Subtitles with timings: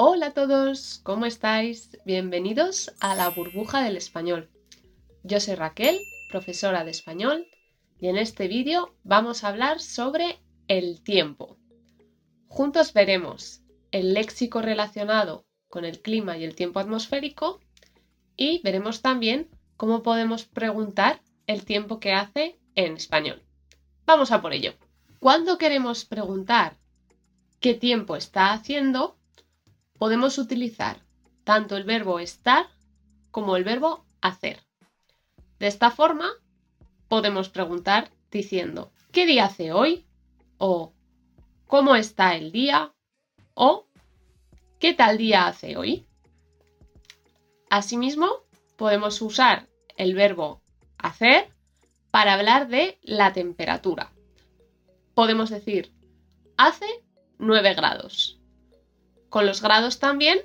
[0.00, 1.98] Hola a todos, ¿cómo estáis?
[2.04, 4.48] Bienvenidos a la burbuja del español.
[5.24, 5.98] Yo soy Raquel,
[6.30, 7.48] profesora de español,
[7.98, 10.38] y en este vídeo vamos a hablar sobre
[10.68, 11.56] el tiempo.
[12.46, 17.58] Juntos veremos el léxico relacionado con el clima y el tiempo atmosférico
[18.36, 23.42] y veremos también cómo podemos preguntar el tiempo que hace en español.
[24.06, 24.74] Vamos a por ello.
[25.18, 26.76] Cuando queremos preguntar
[27.58, 29.17] qué tiempo está haciendo,
[29.98, 31.02] podemos utilizar
[31.44, 32.66] tanto el verbo estar
[33.30, 34.60] como el verbo hacer.
[35.58, 36.30] De esta forma,
[37.08, 40.06] podemos preguntar diciendo ¿qué día hace hoy?
[40.58, 40.92] o
[41.66, 42.92] ¿cómo está el día?
[43.54, 43.86] o
[44.78, 46.06] ¿qué tal día hace hoy?
[47.70, 48.28] Asimismo,
[48.76, 50.62] podemos usar el verbo
[50.96, 51.50] hacer
[52.10, 54.12] para hablar de la temperatura.
[55.14, 55.92] Podemos decir
[56.56, 56.86] hace
[57.38, 58.37] 9 grados.
[59.28, 60.40] Con los grados también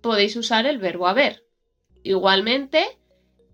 [0.00, 1.44] podéis usar el verbo haber.
[2.02, 2.98] Igualmente,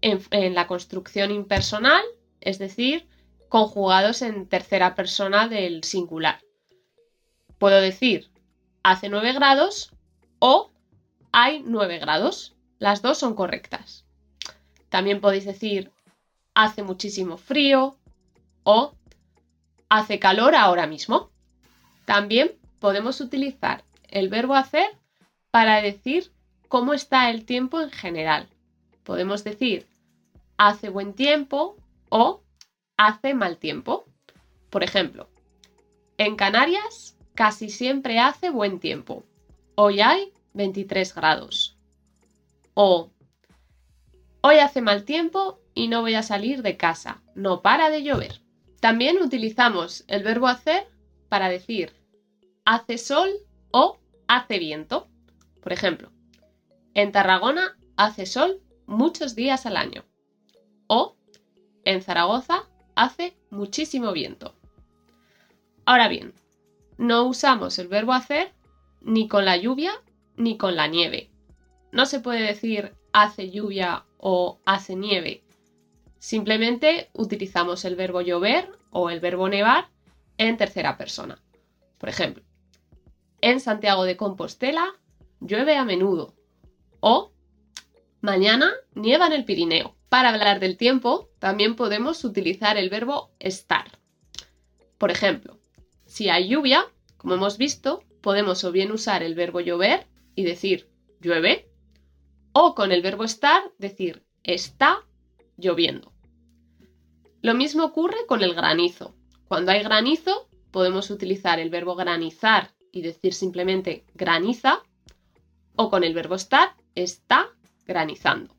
[0.00, 2.02] en, la construcción impersonal,
[2.40, 3.08] es decir,
[3.48, 6.40] conjugados en tercera persona del singular.
[7.58, 8.30] Puedo decir
[8.82, 9.92] hace 9 grados
[10.40, 10.70] o
[11.30, 12.54] hay 9 grados.
[12.78, 14.04] Las dos son correctas.
[14.88, 15.92] También podéis decir
[16.54, 17.96] hace muchísimo frío
[18.64, 18.94] o
[19.88, 21.30] hace calor ahora mismo.
[22.04, 24.86] También podemos utilizar el verbo hacer
[25.50, 26.30] para decir
[26.68, 28.48] cómo está el tiempo en general.
[29.02, 29.88] Podemos decir
[30.56, 31.76] hace buen tiempo
[32.08, 32.42] o
[32.96, 34.04] hace mal tiempo.
[34.70, 35.28] Por ejemplo,
[36.18, 39.24] en Canarias casi siempre hace buen tiempo.
[39.74, 41.76] Hoy hay 23 grados.
[42.74, 43.10] O
[44.42, 47.22] hoy hace mal tiempo y no voy a salir de casa.
[47.34, 48.40] No para de llover.
[48.80, 50.86] También utilizamos el verbo hacer
[51.28, 51.92] para decir
[52.64, 53.30] hace sol
[53.70, 55.08] o hace viento.
[55.60, 56.10] Por ejemplo,
[56.94, 60.04] en Tarragona hace sol muchos días al año.
[60.86, 61.16] O
[61.84, 64.54] en Zaragoza hace muchísimo viento.
[65.84, 66.34] Ahora bien,
[66.98, 68.52] no usamos el verbo hacer
[69.00, 69.92] ni con la lluvia
[70.36, 71.30] ni con la nieve.
[71.90, 75.42] No se puede decir hace lluvia o hace nieve.
[76.18, 79.88] Simplemente utilizamos el verbo llover o el verbo nevar
[80.38, 81.42] en tercera persona.
[81.98, 82.44] Por ejemplo,
[83.42, 84.94] en Santiago de Compostela
[85.40, 86.34] llueve a menudo.
[87.00, 87.32] O
[88.22, 89.96] mañana nieva en el Pirineo.
[90.08, 93.98] Para hablar del tiempo, también podemos utilizar el verbo estar.
[94.96, 95.58] Por ejemplo,
[96.06, 96.86] si hay lluvia,
[97.16, 100.88] como hemos visto, podemos o bien usar el verbo llover y decir
[101.20, 101.68] llueve,
[102.52, 105.04] o con el verbo estar decir está
[105.56, 106.12] lloviendo.
[107.40, 109.16] Lo mismo ocurre con el granizo.
[109.48, 114.82] Cuando hay granizo, podemos utilizar el verbo granizar y decir simplemente graniza,
[115.74, 117.48] o con el verbo estar, está
[117.86, 118.54] granizando.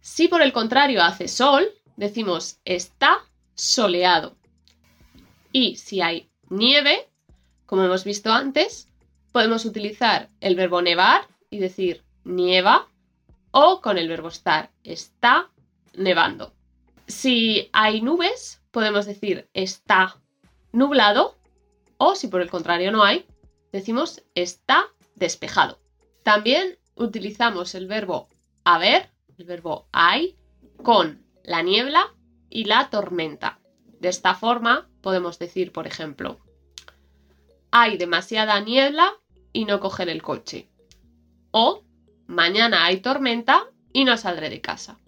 [0.00, 1.66] Si por el contrario hace sol,
[1.96, 3.18] decimos está
[3.54, 4.36] soleado.
[5.52, 7.08] Y si hay nieve,
[7.66, 8.88] como hemos visto antes,
[9.32, 12.88] podemos utilizar el verbo nevar y decir nieva,
[13.50, 15.50] o con el verbo estar, está
[15.94, 16.54] nevando.
[17.06, 20.20] Si hay nubes, podemos decir está
[20.72, 21.35] nublado
[21.98, 23.26] o si por el contrario no hay,
[23.72, 25.78] decimos está despejado.
[26.22, 28.28] También utilizamos el verbo
[28.64, 30.36] haber, el verbo hay,
[30.82, 32.14] con la niebla
[32.50, 33.60] y la tormenta.
[34.00, 36.38] De esta forma podemos decir, por ejemplo,
[37.70, 39.12] hay demasiada niebla
[39.52, 40.68] y no coger el coche.
[41.50, 41.84] O
[42.26, 44.98] mañana hay tormenta y no saldré de casa.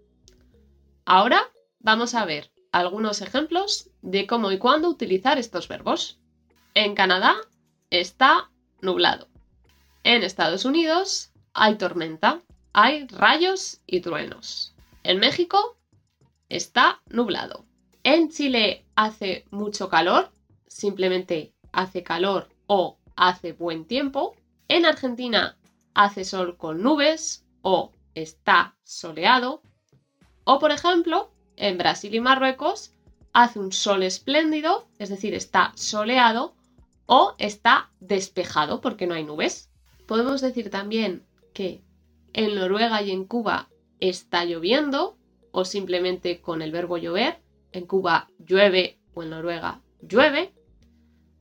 [1.05, 1.43] Ahora
[1.81, 6.21] vamos a ver algunos ejemplos de cómo y cuándo utilizar estos verbos.
[6.75, 7.37] En Canadá
[7.91, 9.29] está nublado.
[10.05, 12.41] En Estados Unidos hay tormenta,
[12.73, 14.75] hay rayos y truenos.
[15.03, 15.77] En México
[16.49, 17.65] está nublado.
[18.05, 20.31] En Chile hace mucho calor,
[20.67, 24.37] simplemente hace calor o hace buen tiempo.
[24.69, 25.57] En Argentina
[25.95, 29.63] hace sol con nubes o está soleado.
[30.45, 32.93] O por ejemplo, en Brasil y Marruecos
[33.33, 36.55] hace un sol espléndido, es decir, está soleado
[37.11, 39.71] o está despejado porque no hay nubes.
[40.07, 41.83] Podemos decir también que
[42.35, 45.17] en Noruega y en Cuba está lloviendo
[45.51, 47.41] o simplemente con el verbo llover.
[47.73, 50.53] En Cuba llueve o en Noruega llueve.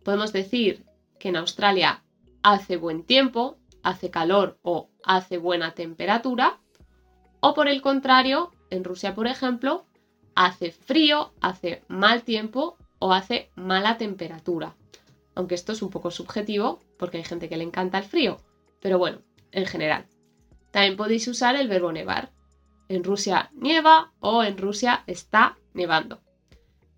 [0.03, 0.85] Podemos decir
[1.19, 2.01] que en Australia
[2.43, 6.61] hace buen tiempo, hace calor o hace buena temperatura.
[7.41, 9.85] O por el contrario, en Rusia, por ejemplo,
[10.33, 14.77] hace frío, hace mal tiempo o hace mala temperatura
[15.37, 18.39] aunque esto es un poco subjetivo porque hay gente que le encanta el frío
[18.81, 20.05] pero bueno, en general.
[20.71, 22.31] También podéis usar el verbo nevar.
[22.89, 26.21] En Rusia nieva o en Rusia está nevando.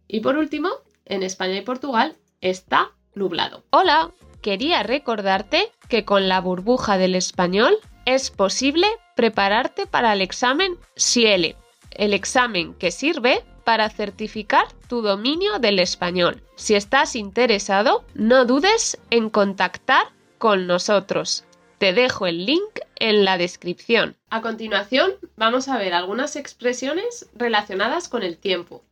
[0.07, 0.69] Y por último,
[1.06, 3.63] en España y Portugal está nublado.
[3.71, 10.77] Hola, quería recordarte que con la burbuja del español es posible prepararte para el examen
[10.95, 11.56] SIELE,
[11.91, 16.42] el examen que sirve para certificar tu dominio del español.
[16.56, 20.07] Si estás interesado, no dudes en contactar
[20.39, 21.45] con nosotros.
[21.77, 24.18] Te dejo el link en la descripción.
[24.31, 28.83] A continuación, vamos a ver algunas expresiones relacionadas con el tiempo.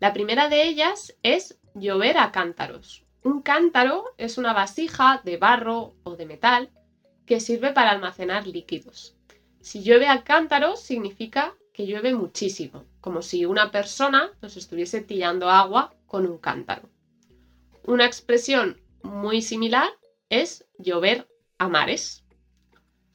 [0.00, 3.04] La primera de ellas es llover a cántaros.
[3.22, 6.70] Un cántaro es una vasija de barro o de metal
[7.26, 9.18] que sirve para almacenar líquidos.
[9.60, 15.48] Si llueve a cántaros significa que llueve muchísimo, como si una persona nos estuviese tirando
[15.48, 16.90] agua con un cántaro.
[17.86, 19.88] Una expresión muy similar
[20.28, 21.26] es llover
[21.56, 22.22] a mares.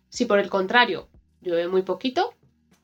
[0.10, 1.10] Si por el contrario
[1.42, 2.34] llueve muy poquito,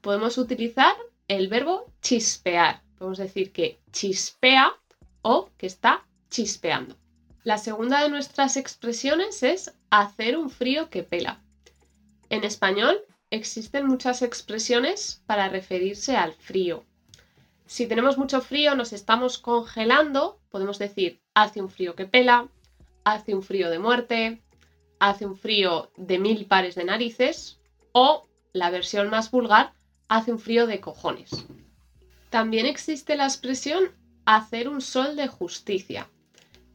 [0.02, 0.96] podemos utilizar
[1.28, 2.84] el verbo chispear.
[3.00, 4.72] Podemos decir que chispea
[5.24, 6.96] o que está chispeando.
[7.44, 11.42] La segunda de nuestras expresiones es hacer un frío que pela.
[12.30, 13.02] En español
[13.32, 16.86] existen muchas expresiones para referirse al frío.
[17.70, 22.48] Si tenemos mucho frío, nos estamos congelando, podemos decir hace un frío que pela,
[23.04, 24.42] hace un frío de muerte,
[24.98, 27.60] hace un frío de mil pares de narices
[27.92, 29.74] o, la versión más vulgar,
[30.08, 31.46] hace un frío de cojones.
[32.32, 33.92] También existe la expresión
[34.26, 36.10] hacer un sol de justicia.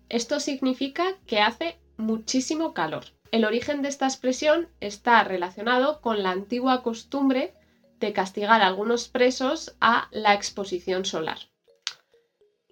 [0.08, 3.06] Esto significa que hace muchísimo calor.
[3.32, 7.52] El origen de esta expresión está relacionado con la antigua costumbre
[8.00, 11.38] de castigar a algunos presos a la exposición solar.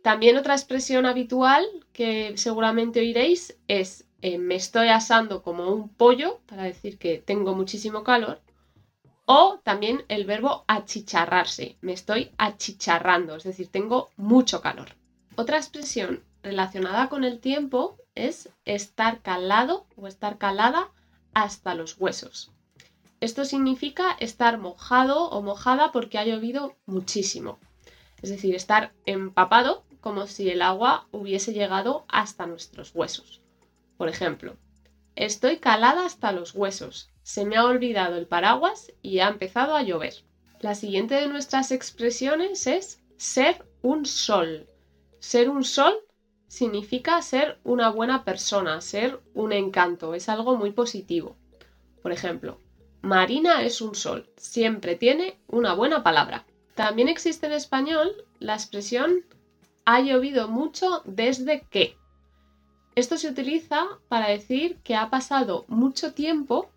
[0.03, 6.41] También otra expresión habitual que seguramente oiréis es eh, me estoy asando como un pollo
[6.47, 8.41] para decir que tengo muchísimo calor
[9.27, 14.97] o también el verbo achicharrarse, me estoy achicharrando, es decir, tengo mucho calor.
[15.37, 20.91] Otra expresión relacionada con el tiempo es estar calado o estar calada
[21.35, 22.51] hasta los huesos.
[23.23, 27.61] Esto significa estar mojado o mojada porque ha llovido muchísimo.
[28.21, 33.41] Es decir, estar empapado como si el agua hubiese llegado hasta nuestros huesos.
[33.97, 34.57] Por ejemplo,
[35.15, 37.11] estoy calada hasta los huesos.
[37.23, 40.15] Se me ha olvidado el paraguas y ha empezado a llover.
[40.59, 44.67] La siguiente de nuestras expresiones es ser un sol.
[45.21, 45.95] Ser un sol
[46.49, 51.37] significa ser una buena persona, ser un encanto, es algo muy positivo.
[52.03, 52.59] Por ejemplo,
[53.03, 56.45] Marina es un sol, siempre tiene una buena palabra.
[56.77, 59.25] También existe en español la expresión
[59.85, 61.97] ha llovido mucho desde que.
[62.95, 66.71] Esto se utiliza para decir que ha pasado mucho tiempo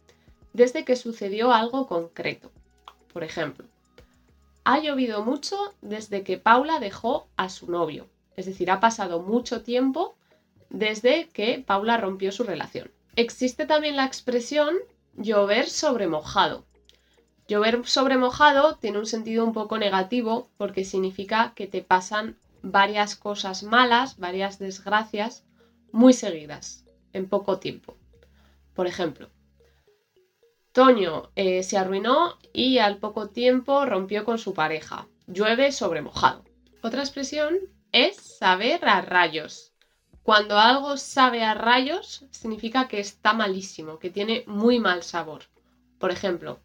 [0.53, 2.51] desde que sucedió algo concreto.
[3.13, 3.67] Por ejemplo,
[4.63, 8.07] ha llovido mucho desde que Paula dejó a su novio.
[8.35, 10.15] Es decir, ha pasado mucho tiempo
[10.71, 12.89] desde que Paula rompió su relación.
[13.15, 14.75] Existe también la expresión
[15.17, 16.65] llover sobre mojado.
[17.47, 23.15] Llover sobre mojado tiene un sentido un poco negativo porque significa que te pasan varias
[23.15, 25.45] cosas malas, varias desgracias
[25.91, 27.95] muy seguidas, en poco tiempo.
[28.73, 29.29] Por ejemplo,
[30.71, 35.07] Toño eh, se arruinó y al poco tiempo rompió con su pareja.
[35.27, 36.43] Llueve sobre mojado.
[36.81, 37.55] Otra expresión
[37.93, 39.71] es saber a rayos.
[40.25, 45.43] Cuando algo sabe a rayos, significa que está malísimo, que tiene muy mal sabor.
[45.99, 46.57] Por ejemplo,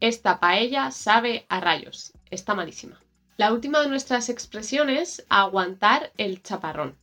[0.00, 2.98] esta paella sabe a rayos, está malísima.
[3.36, 6.96] La última de nuestras expresiones, aguantar el chaparrón.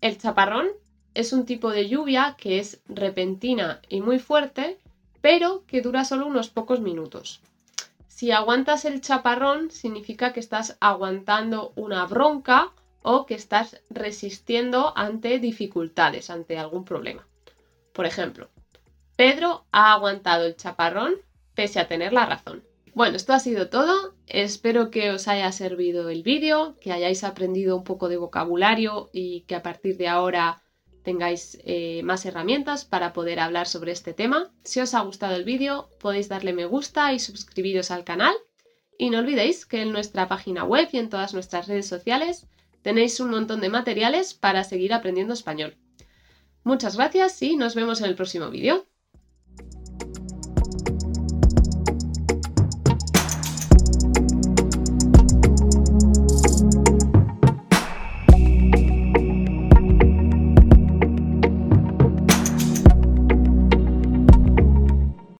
[0.00, 0.68] El chaparrón
[1.12, 4.78] es un tipo de lluvia que es repentina y muy fuerte,
[5.22, 7.40] pero que dura solo unos pocos minutos.
[8.06, 12.70] Si aguantas el chaparrón, significa que estás aguantando una bronca
[13.08, 17.24] o que estás resistiendo ante dificultades, ante algún problema.
[17.92, 18.48] Por ejemplo,
[19.14, 21.14] Pedro ha aguantado el chaparrón
[21.54, 22.64] pese a tener la razón.
[22.94, 24.14] Bueno, esto ha sido todo.
[24.26, 29.42] Espero que os haya servido el vídeo, que hayáis aprendido un poco de vocabulario y
[29.42, 30.64] que a partir de ahora
[31.04, 34.50] tengáis eh, más herramientas para poder hablar sobre este tema.
[34.64, 38.34] Si os ha gustado el vídeo, podéis darle me gusta y suscribiros al canal.
[38.98, 42.48] Y no olvidéis que en nuestra página web y en todas nuestras redes sociales
[42.86, 45.76] Tenéis un montón de materiales para seguir aprendiendo español.
[46.62, 48.86] Muchas gracias y nos vemos en el próximo vídeo.